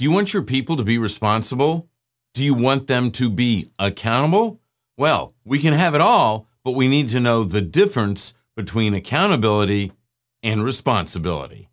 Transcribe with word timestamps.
Do 0.00 0.04
you 0.04 0.12
want 0.12 0.32
your 0.32 0.42
people 0.42 0.78
to 0.78 0.82
be 0.82 0.96
responsible? 0.96 1.90
Do 2.32 2.42
you 2.42 2.54
want 2.54 2.86
them 2.86 3.10
to 3.10 3.28
be 3.28 3.68
accountable? 3.78 4.58
Well, 4.96 5.34
we 5.44 5.58
can 5.58 5.74
have 5.74 5.94
it 5.94 6.00
all, 6.00 6.46
but 6.64 6.70
we 6.70 6.88
need 6.88 7.10
to 7.10 7.20
know 7.20 7.44
the 7.44 7.60
difference 7.60 8.32
between 8.56 8.94
accountability 8.94 9.92
and 10.42 10.64
responsibility. 10.64 11.68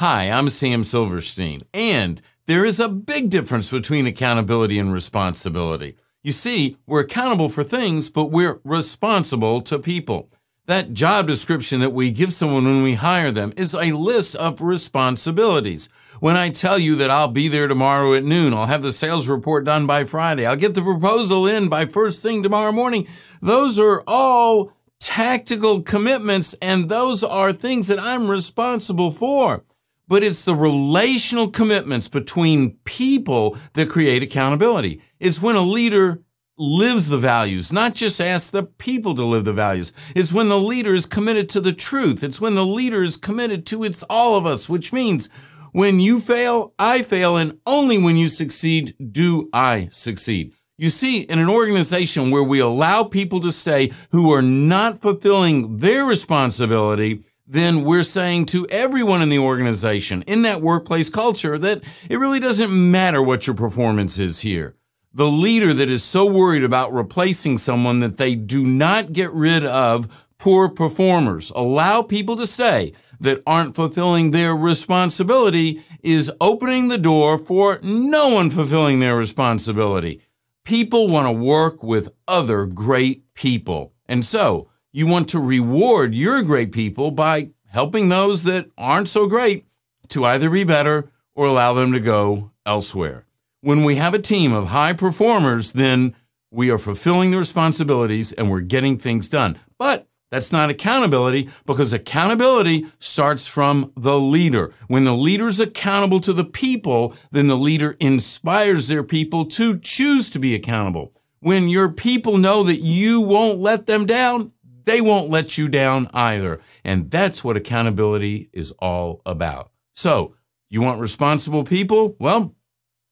Hi, 0.00 0.30
I'm 0.30 0.50
Sam 0.50 0.84
Silverstein, 0.84 1.62
and 1.72 2.20
there 2.44 2.66
is 2.66 2.78
a 2.78 2.90
big 2.90 3.30
difference 3.30 3.70
between 3.70 4.06
accountability 4.06 4.78
and 4.78 4.92
responsibility. 4.92 5.96
You 6.22 6.32
see, 6.32 6.76
we're 6.86 7.00
accountable 7.00 7.48
for 7.48 7.64
things, 7.64 8.10
but 8.10 8.26
we're 8.26 8.60
responsible 8.64 9.62
to 9.62 9.78
people. 9.78 10.28
That 10.66 10.94
job 10.94 11.28
description 11.28 11.78
that 11.78 11.92
we 11.92 12.10
give 12.10 12.32
someone 12.32 12.64
when 12.64 12.82
we 12.82 12.94
hire 12.94 13.30
them 13.30 13.52
is 13.56 13.72
a 13.72 13.92
list 13.92 14.34
of 14.34 14.60
responsibilities. 14.60 15.88
When 16.18 16.36
I 16.36 16.50
tell 16.50 16.76
you 16.76 16.96
that 16.96 17.10
I'll 17.10 17.30
be 17.30 17.46
there 17.46 17.68
tomorrow 17.68 18.14
at 18.14 18.24
noon, 18.24 18.52
I'll 18.52 18.66
have 18.66 18.82
the 18.82 18.90
sales 18.90 19.28
report 19.28 19.64
done 19.64 19.86
by 19.86 20.02
Friday, 20.02 20.44
I'll 20.44 20.56
get 20.56 20.74
the 20.74 20.82
proposal 20.82 21.46
in 21.46 21.68
by 21.68 21.86
first 21.86 22.20
thing 22.20 22.42
tomorrow 22.42 22.72
morning, 22.72 23.06
those 23.40 23.78
are 23.78 24.02
all 24.08 24.72
tactical 24.98 25.82
commitments, 25.82 26.54
and 26.60 26.88
those 26.88 27.22
are 27.22 27.52
things 27.52 27.86
that 27.86 28.00
I'm 28.00 28.28
responsible 28.28 29.12
for. 29.12 29.62
But 30.08 30.24
it's 30.24 30.42
the 30.42 30.56
relational 30.56 31.48
commitments 31.48 32.08
between 32.08 32.78
people 32.84 33.56
that 33.74 33.88
create 33.88 34.24
accountability. 34.24 35.00
It's 35.20 35.40
when 35.40 35.54
a 35.54 35.60
leader 35.60 36.22
lives 36.58 37.08
the 37.08 37.18
values, 37.18 37.72
not 37.72 37.94
just 37.94 38.20
asks 38.20 38.50
the 38.50 38.62
people 38.62 39.14
to 39.14 39.24
live 39.24 39.44
the 39.44 39.52
values. 39.52 39.92
It's 40.14 40.32
when 40.32 40.48
the 40.48 40.58
leader 40.58 40.94
is 40.94 41.06
committed 41.06 41.48
to 41.50 41.60
the 41.60 41.72
truth. 41.72 42.22
It's 42.22 42.40
when 42.40 42.54
the 42.54 42.64
leader 42.64 43.02
is 43.02 43.16
committed 43.16 43.66
to 43.66 43.84
it's 43.84 44.02
all 44.04 44.36
of 44.36 44.46
us, 44.46 44.68
which 44.68 44.92
means 44.92 45.28
when 45.72 46.00
you 46.00 46.20
fail, 46.20 46.72
I 46.78 47.02
fail, 47.02 47.36
and 47.36 47.58
only 47.66 47.98
when 47.98 48.16
you 48.16 48.28
succeed 48.28 48.94
do 49.12 49.50
I 49.52 49.88
succeed. 49.90 50.54
You 50.78 50.90
see, 50.90 51.22
in 51.22 51.38
an 51.38 51.48
organization 51.48 52.30
where 52.30 52.42
we 52.42 52.58
allow 52.58 53.04
people 53.04 53.40
to 53.40 53.52
stay 53.52 53.92
who 54.10 54.32
are 54.32 54.42
not 54.42 55.00
fulfilling 55.00 55.78
their 55.78 56.04
responsibility, 56.04 57.24
then 57.46 57.84
we're 57.84 58.02
saying 58.02 58.46
to 58.46 58.66
everyone 58.70 59.22
in 59.22 59.28
the 59.28 59.38
organization, 59.38 60.22
in 60.26 60.42
that 60.42 60.60
workplace 60.60 61.08
culture, 61.08 61.58
that 61.58 61.82
it 62.10 62.18
really 62.18 62.40
doesn't 62.40 62.70
matter 62.70 63.22
what 63.22 63.46
your 63.46 63.56
performance 63.56 64.18
is 64.18 64.40
here 64.40 64.74
the 65.16 65.30
leader 65.30 65.72
that 65.72 65.88
is 65.88 66.04
so 66.04 66.26
worried 66.26 66.62
about 66.62 66.92
replacing 66.92 67.56
someone 67.56 68.00
that 68.00 68.18
they 68.18 68.34
do 68.34 68.66
not 68.66 69.14
get 69.14 69.32
rid 69.32 69.64
of 69.64 70.26
poor 70.36 70.68
performers, 70.68 71.50
allow 71.56 72.02
people 72.02 72.36
to 72.36 72.46
stay 72.46 72.92
that 73.18 73.42
aren't 73.46 73.74
fulfilling 73.74 74.30
their 74.30 74.54
responsibility 74.54 75.82
is 76.02 76.30
opening 76.38 76.88
the 76.88 76.98
door 76.98 77.38
for 77.38 77.78
no 77.82 78.28
one 78.28 78.50
fulfilling 78.50 78.98
their 78.98 79.16
responsibility. 79.16 80.20
People 80.66 81.08
want 81.08 81.26
to 81.26 81.32
work 81.32 81.82
with 81.82 82.12
other 82.28 82.66
great 82.66 83.32
people. 83.32 83.94
And 84.04 84.22
so 84.22 84.68
you 84.92 85.06
want 85.06 85.30
to 85.30 85.40
reward 85.40 86.14
your 86.14 86.42
great 86.42 86.72
people 86.72 87.10
by 87.10 87.52
helping 87.68 88.10
those 88.10 88.44
that 88.44 88.70
aren't 88.76 89.08
so 89.08 89.26
great 89.26 89.66
to 90.08 90.26
either 90.26 90.50
be 90.50 90.64
better 90.64 91.10
or 91.34 91.46
allow 91.46 91.72
them 91.72 91.92
to 91.92 92.00
go 92.00 92.50
elsewhere 92.66 93.25
when 93.66 93.82
we 93.82 93.96
have 93.96 94.14
a 94.14 94.18
team 94.20 94.52
of 94.52 94.68
high 94.68 94.92
performers, 94.92 95.72
then 95.72 96.14
we 96.52 96.70
are 96.70 96.78
fulfilling 96.78 97.32
the 97.32 97.38
responsibilities 97.38 98.32
and 98.32 98.48
we're 98.48 98.60
getting 98.60 98.96
things 98.96 99.28
done. 99.28 99.58
But 99.76 100.06
that's 100.30 100.52
not 100.52 100.70
accountability 100.70 101.50
because 101.66 101.92
accountability 101.92 102.86
starts 103.00 103.48
from 103.48 103.90
the 103.96 104.20
leader. 104.20 104.72
When 104.86 105.02
the 105.02 105.16
leader 105.16 105.48
is 105.48 105.58
accountable 105.58 106.20
to 106.20 106.32
the 106.32 106.44
people, 106.44 107.16
then 107.32 107.48
the 107.48 107.56
leader 107.56 107.96
inspires 107.98 108.86
their 108.86 109.02
people 109.02 109.46
to 109.46 109.80
choose 109.80 110.30
to 110.30 110.38
be 110.38 110.54
accountable. 110.54 111.12
When 111.40 111.68
your 111.68 111.88
people 111.88 112.38
know 112.38 112.62
that 112.62 112.82
you 112.82 113.20
won't 113.20 113.58
let 113.58 113.86
them 113.86 114.06
down, 114.06 114.52
they 114.84 115.00
won't 115.00 115.28
let 115.28 115.58
you 115.58 115.66
down 115.66 116.08
either. 116.14 116.60
And 116.84 117.10
that's 117.10 117.42
what 117.42 117.56
accountability 117.56 118.48
is 118.52 118.70
all 118.78 119.22
about. 119.26 119.72
So, 119.92 120.36
you 120.68 120.82
want 120.82 121.00
responsible 121.00 121.64
people? 121.64 122.14
Well, 122.20 122.54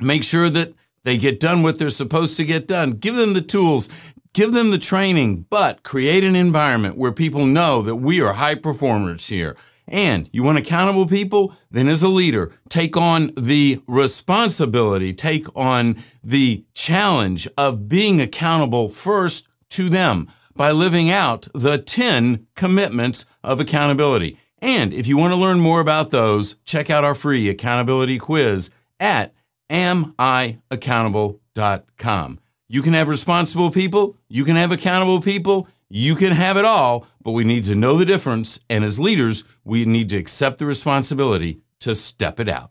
make 0.00 0.24
sure 0.24 0.50
that 0.50 0.74
they 1.04 1.18
get 1.18 1.40
done 1.40 1.62
what 1.62 1.78
they're 1.78 1.90
supposed 1.90 2.36
to 2.36 2.44
get 2.44 2.66
done. 2.66 2.92
Give 2.92 3.14
them 3.14 3.34
the 3.34 3.42
tools, 3.42 3.88
give 4.32 4.52
them 4.52 4.70
the 4.70 4.78
training, 4.78 5.46
but 5.48 5.82
create 5.82 6.24
an 6.24 6.36
environment 6.36 6.96
where 6.96 7.12
people 7.12 7.46
know 7.46 7.82
that 7.82 7.96
we 7.96 8.20
are 8.20 8.34
high 8.34 8.56
performers 8.56 9.28
here. 9.28 9.56
And 9.86 10.28
you 10.32 10.42
want 10.42 10.58
accountable 10.58 11.06
people? 11.06 11.54
Then 11.70 11.88
as 11.88 12.02
a 12.02 12.08
leader, 12.08 12.52
take 12.68 12.96
on 12.96 13.32
the 13.36 13.80
responsibility, 13.86 15.14
take 15.14 15.46
on 15.56 16.02
the 16.22 16.64
challenge 16.74 17.48
of 17.56 17.88
being 17.88 18.20
accountable 18.20 18.90
first 18.90 19.48
to 19.70 19.88
them 19.88 20.30
by 20.54 20.72
living 20.72 21.08
out 21.08 21.48
the 21.54 21.78
10 21.78 22.46
commitments 22.54 23.24
of 23.42 23.60
accountability. 23.60 24.38
And 24.60 24.92
if 24.92 25.06
you 25.06 25.16
want 25.16 25.32
to 25.32 25.40
learn 25.40 25.60
more 25.60 25.80
about 25.80 26.10
those, 26.10 26.56
check 26.64 26.90
out 26.90 27.04
our 27.04 27.14
free 27.14 27.48
accountability 27.48 28.18
quiz 28.18 28.70
at 29.00 29.32
amiaccountable.com. 29.70 32.40
You 32.70 32.82
can 32.82 32.92
have 32.92 33.08
responsible 33.08 33.70
people, 33.70 34.16
you 34.28 34.44
can 34.44 34.56
have 34.56 34.72
accountable 34.72 35.20
people, 35.20 35.68
you 35.88 36.14
can 36.14 36.32
have 36.32 36.58
it 36.58 36.66
all, 36.66 37.06
but 37.22 37.32
we 37.32 37.44
need 37.44 37.64
to 37.64 37.74
know 37.74 37.96
the 37.96 38.04
difference. 38.04 38.60
And 38.68 38.84
as 38.84 39.00
leaders, 39.00 39.44
we 39.64 39.86
need 39.86 40.10
to 40.10 40.18
accept 40.18 40.58
the 40.58 40.66
responsibility 40.66 41.62
to 41.80 41.94
step 41.94 42.40
it 42.40 42.48
out. 42.48 42.70